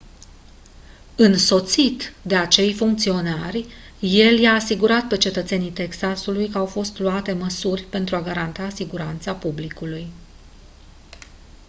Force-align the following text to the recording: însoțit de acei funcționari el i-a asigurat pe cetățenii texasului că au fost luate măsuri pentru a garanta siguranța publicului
însoțit 1.17 2.13
de 2.21 2.35
acei 2.35 2.73
funcționari 2.73 3.65
el 3.99 4.39
i-a 4.39 4.53
asigurat 4.53 5.07
pe 5.07 5.17
cetățenii 5.17 5.71
texasului 5.71 6.49
că 6.49 6.57
au 6.57 6.65
fost 6.65 6.99
luate 6.99 7.33
măsuri 7.33 7.81
pentru 7.83 8.15
a 8.15 8.21
garanta 8.21 8.69
siguranța 8.69 9.33
publicului 9.35 10.07